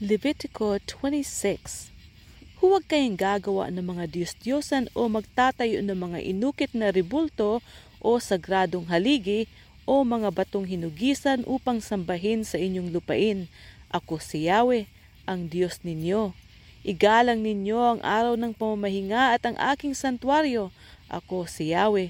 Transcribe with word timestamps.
Levitico 0.00 0.80
26 0.80 1.92
Huwag 2.64 2.88
kayong 2.88 3.20
gagawa 3.20 3.68
ng 3.68 3.84
mga 3.84 4.08
Diyos-Diyosan 4.08 4.88
o 4.96 5.12
magtatayo 5.12 5.84
ng 5.84 5.92
mga 5.92 6.24
inukit 6.24 6.72
na 6.72 6.88
ribulto 6.88 7.60
o 8.00 8.16
sagradong 8.16 8.88
haligi 8.88 9.44
o 9.84 10.00
mga 10.00 10.32
batong 10.32 10.64
hinugisan 10.64 11.44
upang 11.44 11.84
sambahin 11.84 12.48
sa 12.48 12.56
inyong 12.56 12.96
lupain. 12.96 13.44
Ako 13.92 14.16
si 14.16 14.48
Yahweh, 14.48 14.88
ang 15.28 15.52
Diyos 15.52 15.84
ninyo. 15.84 16.32
Igalang 16.80 17.44
ninyo 17.44 17.76
ang 17.76 18.00
araw 18.00 18.40
ng 18.40 18.56
pamamahinga 18.56 19.36
at 19.36 19.44
ang 19.44 19.60
aking 19.60 19.92
santuaryo. 19.92 20.72
Ako 21.12 21.44
si 21.44 21.76
Yahweh. 21.76 22.08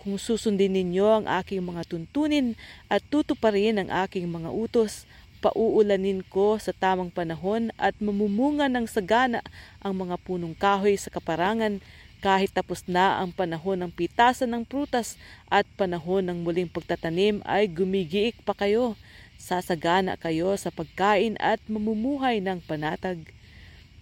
Kung 0.00 0.16
susundin 0.16 0.72
ninyo 0.72 1.04
ang 1.04 1.26
aking 1.28 1.60
mga 1.60 1.92
tuntunin 1.92 2.56
at 2.88 3.04
tutuparin 3.12 3.84
ang 3.84 3.92
aking 4.08 4.24
mga 4.32 4.48
utos, 4.48 5.04
pauulanin 5.38 6.26
ko 6.26 6.58
sa 6.58 6.74
tamang 6.74 7.14
panahon 7.14 7.70
at 7.78 7.94
mamumunga 8.02 8.66
ng 8.66 8.90
sagana 8.90 9.40
ang 9.78 9.94
mga 9.94 10.18
punong 10.20 10.52
kahoy 10.58 10.98
sa 10.98 11.08
kaparangan 11.08 11.78
kahit 12.18 12.50
tapos 12.50 12.82
na 12.90 13.22
ang 13.22 13.30
panahon 13.30 13.78
ng 13.78 13.92
pitasan 13.94 14.50
ng 14.50 14.66
prutas 14.66 15.14
at 15.46 15.62
panahon 15.78 16.26
ng 16.26 16.42
muling 16.42 16.66
pagtatanim 16.66 17.38
ay 17.46 17.70
gumigiik 17.70 18.34
pa 18.42 18.58
kayo. 18.58 18.98
Sasagana 19.38 20.18
kayo 20.18 20.50
sa 20.58 20.74
pagkain 20.74 21.38
at 21.38 21.62
mamumuhay 21.70 22.42
ng 22.42 22.58
panatag. 22.66 23.22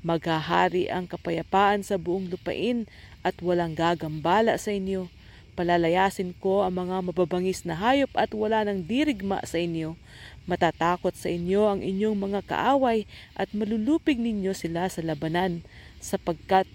Maghahari 0.00 0.88
ang 0.88 1.05
kapayapaan 1.05 1.84
sa 1.84 2.00
buong 2.00 2.32
lupain 2.32 2.88
at 3.20 3.36
walang 3.44 3.77
gagambala 3.77 4.56
sa 4.56 4.72
inyo. 4.72 5.12
Palalayasin 5.56 6.37
ko 6.37 6.60
ang 6.60 6.84
mga 6.84 7.01
mababangis 7.01 7.64
na 7.64 7.73
hayop 7.73 8.12
at 8.12 8.37
wala 8.37 8.69
ng 8.69 8.84
dirigma 8.84 9.41
sa 9.48 9.56
inyo. 9.56 9.97
Matatakot 10.45 11.16
sa 11.16 11.33
inyo 11.33 11.64
ang 11.64 11.80
inyong 11.80 12.12
mga 12.12 12.41
kaaway 12.45 13.09
at 13.33 13.48
malulupig 13.56 14.20
ninyo 14.20 14.52
sila 14.52 14.84
sa 14.92 15.00
labanan 15.00 15.64
sapagkat 15.97 16.69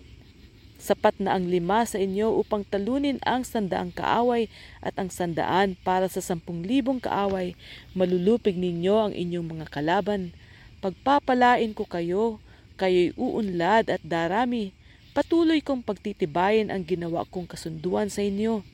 Sapat 0.81 1.22
na 1.22 1.38
ang 1.38 1.45
lima 1.45 1.86
sa 1.86 2.02
inyo 2.02 2.42
upang 2.42 2.66
talunin 2.66 3.22
ang 3.22 3.45
sandaang 3.45 3.94
kaaway 3.94 4.50
at 4.81 4.98
ang 4.98 5.14
sandaan 5.14 5.77
para 5.86 6.09
sa 6.09 6.25
sampung 6.25 6.66
libong 6.66 6.98
kaaway. 6.98 7.53
Malulupig 7.94 8.58
ninyo 8.58 8.95
ang 8.98 9.14
inyong 9.14 9.45
mga 9.45 9.70
kalaban. 9.70 10.33
Pagpapalain 10.81 11.77
ko 11.77 11.86
kayo, 11.86 12.42
kayo'y 12.81 13.14
uunlad 13.14 13.94
at 13.94 14.02
darami. 14.02 14.73
Patuloy 15.14 15.61
kong 15.61 15.86
pagtitibayin 15.86 16.73
ang 16.73 16.81
ginawa 16.81 17.30
kong 17.30 17.45
kasunduan 17.45 18.09
sa 18.09 18.25
inyo. 18.25 18.66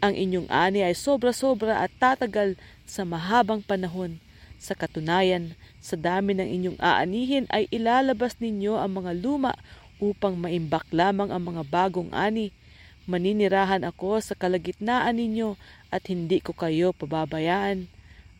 Ang 0.00 0.16
inyong 0.16 0.48
ani 0.48 0.80
ay 0.80 0.96
sobra-sobra 0.96 1.84
at 1.84 1.92
tatagal 2.00 2.56
sa 2.88 3.04
mahabang 3.04 3.60
panahon. 3.60 4.16
Sa 4.56 4.72
katunayan, 4.72 5.52
sa 5.80 5.92
dami 5.96 6.32
ng 6.32 6.48
inyong 6.48 6.78
aanihin 6.80 7.44
ay 7.52 7.68
ilalabas 7.68 8.40
ninyo 8.40 8.80
ang 8.80 8.96
mga 8.96 9.12
luma 9.20 9.52
upang 10.00 10.40
maimbak 10.40 10.88
lamang 10.88 11.28
ang 11.28 11.44
mga 11.44 11.68
bagong 11.68 12.08
ani. 12.16 12.48
Maninirahan 13.04 13.84
ako 13.84 14.24
sa 14.24 14.32
kalagitnaan 14.32 15.20
ninyo 15.20 15.60
at 15.92 16.08
hindi 16.08 16.40
ko 16.40 16.56
kayo 16.56 16.96
pababayaan. 16.96 17.84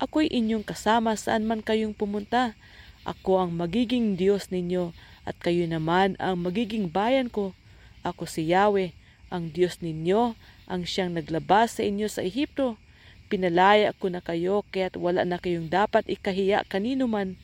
Ako'y 0.01 0.33
inyong 0.33 0.65
kasama 0.65 1.13
saan 1.13 1.45
man 1.45 1.61
kayong 1.61 1.93
pumunta. 1.93 2.57
Ako 3.05 3.45
ang 3.45 3.53
magiging 3.53 4.17
Diyos 4.17 4.49
ninyo 4.49 4.97
at 5.29 5.37
kayo 5.37 5.69
naman 5.69 6.17
ang 6.17 6.41
magiging 6.41 6.89
bayan 6.89 7.29
ko. 7.29 7.53
Ako 8.01 8.25
si 8.25 8.49
Yahweh, 8.49 8.97
ang 9.29 9.53
Diyos 9.53 9.85
ninyo, 9.85 10.33
ang 10.71 10.87
siyang 10.87 11.19
naglabas 11.19 11.77
sa 11.77 11.83
inyo 11.83 12.07
sa 12.07 12.23
Ehipto. 12.23 12.79
Pinalaya 13.27 13.91
ko 13.91 14.07
na 14.07 14.23
kayo 14.23 14.63
kaya't 14.71 14.95
wala 14.95 15.27
na 15.27 15.43
kayong 15.43 15.67
dapat 15.67 16.07
ikahiya 16.07 16.63
kanino 16.71 17.11
man. 17.11 17.35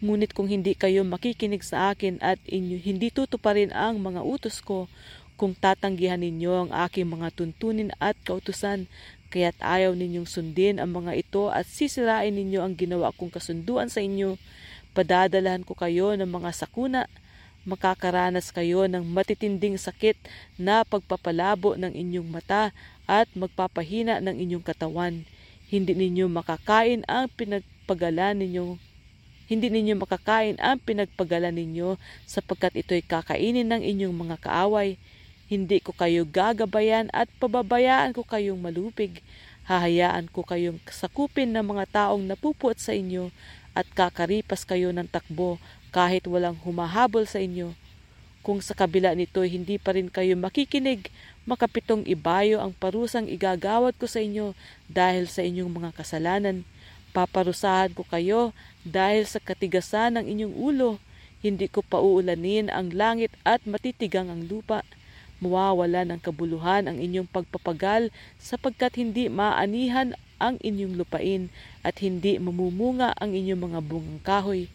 Ngunit 0.00 0.32
kung 0.32 0.48
hindi 0.48 0.72
kayo 0.72 1.04
makikinig 1.04 1.60
sa 1.60 1.92
akin 1.92 2.16
at 2.24 2.40
inyo 2.48 2.80
hindi 2.80 3.12
tutuparin 3.12 3.74
ang 3.76 4.00
mga 4.00 4.24
utos 4.24 4.64
ko, 4.64 4.88
kung 5.38 5.54
tatanggihan 5.54 6.18
ninyo 6.18 6.66
ang 6.66 6.70
aking 6.88 7.06
mga 7.06 7.30
tuntunin 7.30 7.94
at 8.02 8.18
kautusan, 8.26 8.90
kaya't 9.30 9.54
ayaw 9.62 9.94
ninyong 9.94 10.26
sundin 10.26 10.82
ang 10.82 10.90
mga 10.90 11.14
ito 11.14 11.52
at 11.52 11.68
sisirain 11.68 12.34
ninyo 12.34 12.64
ang 12.64 12.74
ginawa 12.74 13.14
kong 13.14 13.30
kasunduan 13.30 13.86
sa 13.86 14.02
inyo, 14.02 14.34
padadalahan 14.96 15.62
ko 15.62 15.78
kayo 15.78 16.16
ng 16.18 16.26
mga 16.26 16.50
sakuna, 16.56 17.06
makakaranas 17.68 18.48
kayo 18.48 18.88
ng 18.88 19.04
matitinding 19.04 19.76
sakit 19.76 20.16
na 20.56 20.80
pagpapalabo 20.88 21.76
ng 21.76 21.92
inyong 21.92 22.28
mata 22.32 22.72
at 23.04 23.28
magpapahina 23.36 24.24
ng 24.24 24.40
inyong 24.40 24.64
katawan. 24.64 25.28
Hindi 25.68 25.92
ninyo 25.92 26.32
makakain 26.32 27.04
ang 27.04 27.28
pinagpagalan 27.28 28.40
ninyong 28.40 28.80
hindi 29.48 29.72
ninyo 29.72 29.96
makakain 29.96 30.60
ang 30.60 30.76
pinagpagala 30.76 31.48
ninyo 31.48 31.96
sapagkat 32.28 32.84
ito'y 32.84 33.00
kakainin 33.00 33.64
ng 33.72 33.80
inyong 33.80 34.12
mga 34.12 34.36
kaaway. 34.44 35.00
Hindi 35.48 35.80
ko 35.80 35.96
kayo 35.96 36.28
gagabayan 36.28 37.08
at 37.16 37.32
pababayaan 37.40 38.12
ko 38.12 38.28
kayong 38.28 38.60
malupig. 38.60 39.24
Hahayaan 39.64 40.28
ko 40.28 40.44
kayong 40.44 40.76
sakupin 40.92 41.56
ng 41.56 41.64
mga 41.64 41.84
taong 41.88 42.28
napupuot 42.28 42.76
sa 42.76 42.92
inyo 42.92 43.32
at 43.72 43.88
kakaripas 43.96 44.68
kayo 44.68 44.92
ng 44.92 45.08
takbo 45.08 45.56
kahit 45.94 46.24
walang 46.28 46.56
humahabol 46.62 47.24
sa 47.24 47.40
inyo. 47.42 47.72
Kung 48.44 48.64
sa 48.64 48.72
kabila 48.72 49.12
nito 49.12 49.44
hindi 49.44 49.76
pa 49.76 49.92
rin 49.92 50.08
kayo 50.08 50.32
makikinig, 50.38 51.12
makapitong 51.44 52.06
ibayo 52.08 52.60
ang 52.60 52.72
parusang 52.72 53.28
igagawad 53.28 53.92
ko 53.96 54.08
sa 54.08 54.20
inyo 54.24 54.56
dahil 54.88 55.28
sa 55.28 55.44
inyong 55.44 55.68
mga 55.68 55.90
kasalanan 55.96 56.64
Paparusahan 57.18 57.96
ko 57.96 58.04
kayo 58.04 58.52
dahil 58.84 59.24
sa 59.24 59.40
katigasan 59.40 60.20
ng 60.20 60.24
inyong 60.28 60.54
ulo. 60.54 60.90
Hindi 61.40 61.70
ko 61.70 61.80
pauulanin 61.80 62.68
ang 62.68 62.92
langit 62.92 63.32
at 63.48 63.64
matitigang 63.64 64.28
ang 64.28 64.44
lupa. 64.44 64.84
Mawawala 65.42 66.04
ng 66.04 66.20
kabuluhan 66.20 66.90
ang 66.90 66.98
inyong 66.98 67.30
pagpapagal 67.30 68.10
sapagkat 68.36 68.98
hindi 68.98 69.26
maanihan 69.26 70.12
ang 70.38 70.62
inyong 70.62 70.94
lupain 70.98 71.50
at 71.82 71.98
hindi 72.02 72.36
mamumunga 72.36 73.14
ang 73.16 73.32
inyong 73.32 73.66
mga 73.70 73.80
bungang 73.86 74.22
kahoy. 74.22 74.70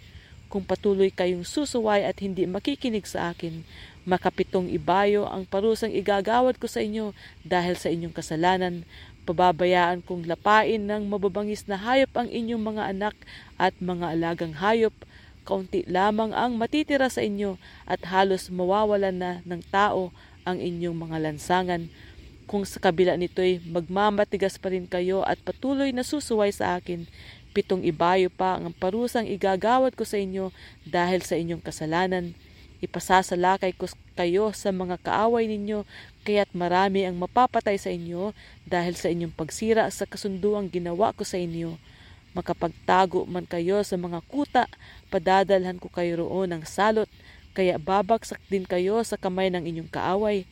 Kung 0.54 0.62
patuloy 0.62 1.10
kayong 1.10 1.42
susuway 1.42 2.06
at 2.06 2.22
hindi 2.22 2.46
makikinig 2.46 3.10
sa 3.10 3.34
akin, 3.34 3.66
makapitong 4.06 4.70
ibayo 4.70 5.26
ang 5.26 5.50
parusang 5.50 5.90
igagawad 5.90 6.62
ko 6.62 6.70
sa 6.70 6.86
inyo 6.86 7.10
dahil 7.42 7.74
sa 7.74 7.90
inyong 7.90 8.14
kasalanan. 8.14 8.86
Pababayaan 9.26 10.06
kong 10.06 10.30
lapain 10.30 10.86
ng 10.86 11.10
mababangis 11.10 11.66
na 11.66 11.74
hayop 11.74 12.14
ang 12.14 12.30
inyong 12.30 12.70
mga 12.70 12.84
anak 12.94 13.18
at 13.58 13.74
mga 13.82 14.14
alagang 14.14 14.54
hayop. 14.54 14.94
Kaunti 15.42 15.90
lamang 15.90 16.38
ang 16.38 16.54
matitira 16.54 17.10
sa 17.10 17.26
inyo 17.26 17.58
at 17.90 18.06
halos 18.14 18.54
mawawalan 18.54 19.18
na 19.18 19.32
ng 19.50 19.66
tao 19.74 20.14
ang 20.46 20.62
inyong 20.62 20.94
mga 20.94 21.18
lansangan. 21.18 21.90
Kung 22.46 22.62
sa 22.62 22.78
kabila 22.78 23.18
nito'y 23.18 23.58
magmamatigas 23.66 24.62
pa 24.62 24.70
rin 24.70 24.86
kayo 24.86 25.26
at 25.26 25.42
patuloy 25.42 25.90
na 25.90 26.06
susuway 26.06 26.54
sa 26.54 26.78
akin, 26.78 27.10
pitong 27.54 27.86
ibayo 27.86 28.34
pa 28.34 28.58
ang 28.58 28.74
parusang 28.74 29.30
igagawad 29.30 29.94
ko 29.94 30.02
sa 30.02 30.18
inyo 30.18 30.50
dahil 30.90 31.22
sa 31.22 31.38
inyong 31.38 31.62
kasalanan. 31.62 32.34
Ipasasalakay 32.84 33.78
ko 33.80 33.88
kayo 34.18 34.52
sa 34.52 34.76
mga 34.76 35.00
kaaway 35.00 35.48
ninyo, 35.48 35.88
kaya't 36.28 36.52
marami 36.52 37.08
ang 37.08 37.16
mapapatay 37.16 37.80
sa 37.80 37.88
inyo 37.94 38.36
dahil 38.68 38.98
sa 39.00 39.08
inyong 39.08 39.32
pagsira 39.32 39.88
sa 39.88 40.04
kasunduang 40.04 40.68
ginawa 40.68 41.16
ko 41.16 41.24
sa 41.24 41.40
inyo. 41.40 41.80
Makapagtago 42.34 43.24
man 43.30 43.46
kayo 43.46 43.80
sa 43.86 43.96
mga 43.96 44.20
kuta, 44.28 44.66
padadalhan 45.14 45.78
ko 45.78 45.88
kayo 45.94 46.26
roon 46.26 46.52
ng 46.52 46.66
salot, 46.68 47.08
kaya 47.54 47.78
babagsak 47.78 48.42
din 48.50 48.66
kayo 48.66 49.00
sa 49.06 49.16
kamay 49.16 49.54
ng 49.54 49.64
inyong 49.64 49.88
kaaway. 49.94 50.44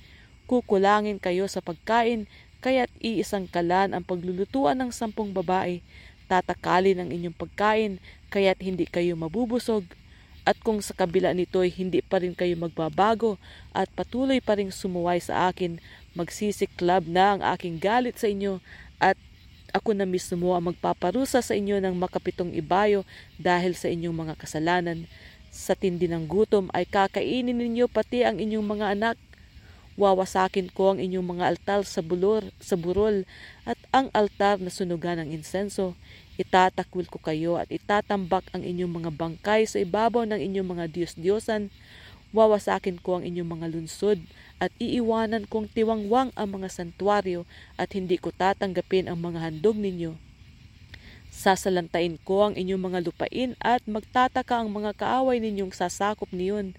Kukulangin 0.46 1.18
kayo 1.18 1.50
sa 1.50 1.60
pagkain, 1.60 2.30
kaya't 2.62 2.94
iisang 3.02 3.50
kalan 3.50 3.92
ang 3.92 4.06
paglulutuan 4.06 4.78
ng 4.78 4.94
sampung 4.94 5.34
babae. 5.34 5.82
Tatakalin 6.32 7.04
ang 7.04 7.12
inyong 7.12 7.36
pagkain, 7.36 8.00
kaya't 8.32 8.64
hindi 8.64 8.88
kayo 8.88 9.20
mabubusog 9.20 9.84
at 10.42 10.56
kung 10.64 10.80
sa 10.80 10.96
kabila 10.96 11.36
nito'y 11.36 11.70
hindi 11.70 12.00
pa 12.00 12.24
rin 12.24 12.32
kayo 12.32 12.56
magbabago 12.56 13.36
at 13.76 13.92
patuloy 13.92 14.40
pa 14.40 14.56
rin 14.58 14.74
sumuway 14.74 15.20
sa 15.20 15.52
akin, 15.52 15.78
magsisiklab 16.18 17.06
na 17.06 17.36
ang 17.36 17.42
aking 17.54 17.78
galit 17.78 18.18
sa 18.18 18.26
inyo 18.26 18.58
at 18.98 19.20
ako 19.72 19.92
na 19.92 20.08
mismo 20.08 20.56
ang 20.56 20.74
magpaparusa 20.74 21.40
sa 21.44 21.54
inyo 21.54 21.80
ng 21.84 21.96
makapitong 21.96 22.52
ibayo 22.58 23.08
dahil 23.36 23.78
sa 23.78 23.88
inyong 23.88 24.16
mga 24.16 24.34
kasalanan. 24.40 25.08
Sa 25.52 25.76
tindi 25.76 26.08
ng 26.08 26.26
gutom 26.32 26.72
ay 26.72 26.88
kakainin 26.88 27.56
ninyo 27.56 27.92
pati 27.92 28.24
ang 28.24 28.40
inyong 28.40 28.66
mga 28.66 28.86
anak. 28.96 29.16
Wawasakin 30.00 30.72
ko 30.72 30.96
ang 30.96 31.00
inyong 31.04 31.36
mga 31.36 31.44
altar 31.52 31.84
sa 31.84 32.00
bulor, 32.00 32.48
sa 32.64 32.80
burol 32.80 33.28
at 33.68 33.76
ang 33.92 34.08
altar 34.16 34.56
na 34.64 34.72
sunugan 34.72 35.20
ng 35.20 35.36
insenso. 35.36 36.00
Itatakwil 36.40 37.12
ko 37.12 37.20
kayo 37.20 37.60
at 37.60 37.68
itatambak 37.68 38.48
ang 38.56 38.64
inyong 38.64 39.04
mga 39.04 39.12
bangkay 39.12 39.68
sa 39.68 39.84
ibabaw 39.84 40.24
ng 40.24 40.40
inyong 40.40 40.68
mga 40.72 40.86
Diyos-Diyosan. 40.96 41.68
Wawasakin 42.32 43.04
ko 43.04 43.20
ang 43.20 43.28
inyong 43.28 43.60
mga 43.60 43.68
lunsod 43.76 44.24
at 44.64 44.72
iiwanan 44.80 45.44
kong 45.52 45.68
tiwangwang 45.68 46.32
ang 46.40 46.48
mga 46.56 46.72
santuaryo 46.72 47.44
at 47.76 47.92
hindi 47.92 48.16
ko 48.16 48.32
tatanggapin 48.32 49.12
ang 49.12 49.20
mga 49.20 49.44
handog 49.44 49.76
ninyo. 49.76 50.16
Sasalantain 51.32 52.16
ko 52.24 52.48
ang 52.48 52.56
inyong 52.56 52.92
mga 52.92 53.00
lupain 53.08 53.52
at 53.60 53.84
magtataka 53.84 54.64
ang 54.64 54.72
mga 54.72 54.96
kaaway 54.96 55.44
ninyong 55.44 55.76
sasakop 55.76 56.28
niyon. 56.32 56.72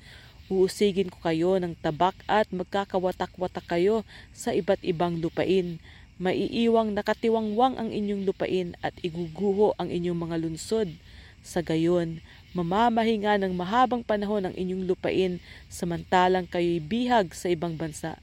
Uusigin 0.53 1.09
ko 1.09 1.17
kayo 1.25 1.57
ng 1.57 1.73
tabak 1.81 2.13
at 2.29 2.45
magkakawatak-watak 2.53 3.65
kayo 3.65 4.05
sa 4.37 4.53
iba't 4.53 4.85
ibang 4.85 5.17
lupain. 5.17 5.81
Maiiwang 6.21 6.93
nakatiwangwang 6.93 7.81
ang 7.81 7.89
inyong 7.89 8.29
lupain 8.29 8.77
at 8.85 8.93
iguguho 9.01 9.73
ang 9.81 9.89
inyong 9.89 10.29
mga 10.29 10.37
lunsod. 10.45 10.93
Sa 11.41 11.65
gayon, 11.65 12.21
mamamahinga 12.53 13.41
ng 13.41 13.57
mahabang 13.57 14.05
panahon 14.05 14.45
ang 14.45 14.53
inyong 14.53 14.85
lupain 14.85 15.41
samantalang 15.73 16.45
kayo'y 16.45 16.85
bihag 16.85 17.33
sa 17.33 17.49
ibang 17.49 17.81
bansa. 17.81 18.21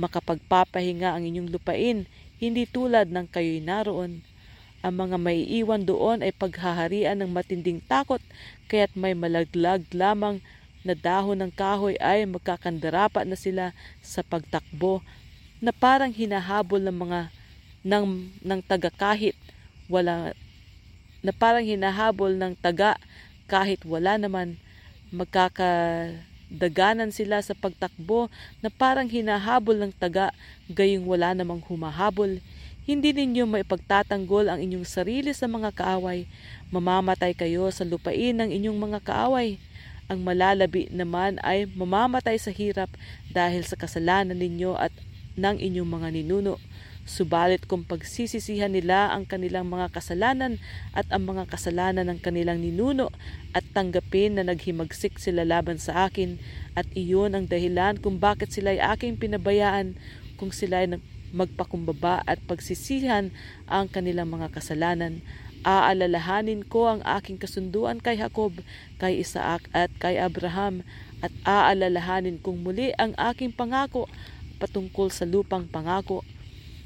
Makapagpapahinga 0.00 1.12
ang 1.12 1.28
inyong 1.28 1.52
lupain, 1.52 2.08
hindi 2.40 2.64
tulad 2.64 3.12
ng 3.12 3.28
kayo'y 3.28 3.60
naroon. 3.60 4.24
Ang 4.80 4.94
mga 4.96 5.20
maiiwan 5.20 5.84
doon 5.84 6.24
ay 6.24 6.32
paghaharian 6.32 7.20
ng 7.20 7.28
matinding 7.36 7.84
takot, 7.84 8.24
kaya't 8.64 8.96
may 8.96 9.12
malaglag 9.12 9.84
lamang 9.92 10.40
na 10.86 10.94
dahon 10.94 11.42
ng 11.42 11.50
kahoy 11.50 11.98
ay 11.98 12.22
magkakandarapat 12.30 13.26
na 13.26 13.34
sila 13.34 13.74
sa 13.98 14.22
pagtakbo 14.22 15.02
na 15.58 15.74
parang 15.74 16.14
hinahabol 16.14 16.78
ng 16.78 16.94
mga 16.94 17.20
ng, 17.82 18.06
ng 18.46 18.60
taga 18.62 18.94
kahit 18.94 19.34
wala 19.90 20.30
na 21.26 21.34
parang 21.34 21.66
hinahabol 21.66 22.38
ng 22.38 22.54
taga 22.54 22.94
kahit 23.50 23.82
wala 23.82 24.14
naman 24.18 24.58
magkakadaganan 25.14 27.14
sila 27.14 27.38
sa 27.42 27.54
pagtakbo 27.54 28.28
na 28.58 28.70
parang 28.70 29.06
hinahabol 29.06 29.78
ng 29.78 29.92
taga 29.94 30.34
gayong 30.66 31.06
wala 31.06 31.34
namang 31.34 31.62
humahabol. 31.62 32.40
Hindi 32.86 33.10
ninyo 33.10 33.50
maipagtatanggol 33.50 34.46
ang 34.46 34.62
inyong 34.62 34.86
sarili 34.86 35.34
sa 35.34 35.50
mga 35.50 35.74
kaaway. 35.74 36.30
Mamamatay 36.70 37.34
kayo 37.34 37.66
sa 37.74 37.82
lupain 37.82 38.38
ng 38.38 38.50
inyong 38.50 38.78
mga 38.78 39.02
kaaway. 39.02 39.58
Ang 40.06 40.22
malalabi 40.22 40.86
naman 40.94 41.42
ay 41.42 41.66
mamamatay 41.66 42.38
sa 42.38 42.54
hirap 42.54 42.86
dahil 43.34 43.66
sa 43.66 43.74
kasalanan 43.74 44.38
ninyo 44.38 44.78
at 44.78 44.94
ng 45.34 45.58
inyong 45.58 45.90
mga 45.90 46.08
ninuno. 46.14 46.62
Subalit 47.06 47.70
kung 47.70 47.86
pagsisisihan 47.86 48.70
nila 48.70 49.14
ang 49.14 49.30
kanilang 49.30 49.70
mga 49.70 49.94
kasalanan 49.94 50.58
at 50.90 51.06
ang 51.14 51.22
mga 51.22 51.46
kasalanan 51.46 52.10
ng 52.10 52.18
kanilang 52.18 52.58
ninuno 52.58 53.14
at 53.54 53.62
tanggapin 53.70 54.34
na 54.34 54.42
naghimagsik 54.42 55.18
sila 55.22 55.46
laban 55.46 55.78
sa 55.78 56.10
akin 56.10 56.38
at 56.74 56.86
iyon 56.98 57.38
ang 57.38 57.46
dahilan 57.46 57.94
kung 58.02 58.18
bakit 58.18 58.50
sila 58.50 58.74
ay 58.74 58.82
aking 58.98 59.14
pinabayaan 59.22 59.94
kung 60.34 60.50
sila 60.50 60.82
ay 60.82 60.98
magpakumbaba 61.30 62.26
at 62.26 62.42
pagsisihan 62.42 63.30
ang 63.70 63.86
kanilang 63.86 64.26
mga 64.26 64.50
kasalanan 64.50 65.22
aalalahanin 65.66 66.62
ko 66.62 66.86
ang 66.86 67.02
aking 67.02 67.42
kasunduan 67.42 67.98
kay 67.98 68.14
Jacob, 68.14 68.54
kay 69.02 69.18
Isaac 69.18 69.66
at 69.74 69.90
kay 69.98 70.14
Abraham, 70.14 70.86
at 71.18 71.34
aalalahanin 71.42 72.38
kong 72.38 72.62
muli 72.62 72.94
ang 72.94 73.18
aking 73.18 73.50
pangako 73.50 74.06
patungkol 74.62 75.10
sa 75.10 75.26
lupang 75.26 75.66
pangako. 75.66 76.22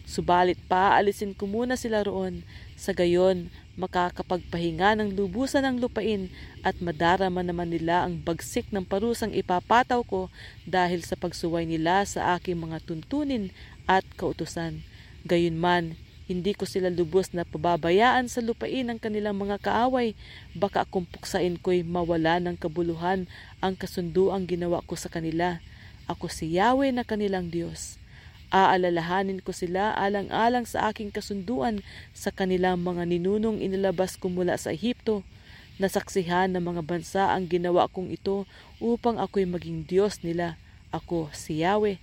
Subalit 0.09 0.57
paaalisin 0.65 1.37
ko 1.37 1.45
muna 1.45 1.77
sila 1.77 2.01
roon, 2.01 2.43
sa 2.75 2.97
gayon 2.97 3.53
makakapagpahinga 3.77 4.97
ng 4.99 5.15
lubusan 5.15 5.63
ng 5.65 5.77
lupain 5.79 6.33
at 6.65 6.81
madarama 6.81 7.45
naman 7.45 7.71
nila 7.73 8.09
ang 8.09 8.17
bagsik 8.19 8.69
ng 8.73 8.85
parusang 8.89 9.31
ipapataw 9.37 10.01
ko 10.05 10.33
dahil 10.65 11.05
sa 11.05 11.15
pagsuway 11.15 11.69
nila 11.69 12.03
sa 12.09 12.35
aking 12.37 12.57
mga 12.57 12.83
tuntunin 12.85 13.53
at 13.85 14.03
kautusan. 14.17 14.83
Gayunman, 15.29 16.01
hindi 16.31 16.55
ko 16.55 16.63
sila 16.63 16.95
lubos 16.95 17.35
na 17.35 17.43
pababayaan 17.43 18.31
sa 18.31 18.39
lupain 18.39 18.87
ng 18.87 19.03
kanilang 19.03 19.35
mga 19.35 19.59
kaaway. 19.59 20.15
Baka 20.55 20.87
kung 20.87 21.03
puksain 21.03 21.59
ko'y 21.59 21.83
mawala 21.83 22.39
ng 22.39 22.55
kabuluhan 22.55 23.27
ang 23.59 23.75
kasunduang 23.75 24.47
ginawa 24.47 24.79
ko 24.87 24.95
sa 24.95 25.11
kanila. 25.11 25.59
Ako 26.07 26.31
si 26.31 26.55
Yahweh 26.55 26.95
na 26.95 27.03
kanilang 27.03 27.51
Diyos. 27.51 27.99
Aalalahanin 28.55 29.43
ko 29.43 29.51
sila 29.51 29.91
alang-alang 29.99 30.71
sa 30.71 30.87
aking 30.87 31.11
kasunduan 31.11 31.83
sa 32.15 32.31
kanilang 32.31 32.79
mga 32.79 33.11
ninunong 33.11 33.59
inilabas 33.59 34.15
ko 34.15 34.31
mula 34.31 34.55
sa 34.55 34.71
Ehipto. 34.71 35.27
Nasaksihan 35.83 36.55
ng 36.55 36.63
mga 36.63 36.83
bansa 36.87 37.35
ang 37.35 37.51
ginawa 37.51 37.91
kong 37.91 38.15
ito 38.15 38.47
upang 38.79 39.19
ako'y 39.19 39.51
maging 39.51 39.83
Diyos 39.83 40.23
nila. 40.23 40.55
Ako 40.95 41.27
si 41.35 41.67
Yahweh. 41.67 41.99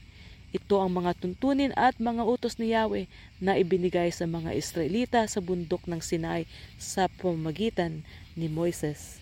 Ito 0.57 0.81
ang 0.81 0.89
mga 0.89 1.13
tuntunin 1.21 1.69
at 1.77 2.01
mga 2.01 2.25
utos 2.25 2.57
ni 2.57 2.73
Yahweh 2.73 3.05
na 3.37 3.61
ibinigay 3.61 4.09
sa 4.09 4.25
mga 4.25 4.57
Israelita 4.57 5.21
sa 5.29 5.37
bundok 5.37 5.85
ng 5.85 6.01
Sinai 6.01 6.49
sa 6.81 7.05
pamamagitan 7.05 8.01
ni 8.33 8.49
Moises. 8.49 9.21